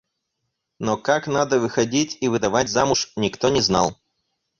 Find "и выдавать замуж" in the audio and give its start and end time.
2.21-3.11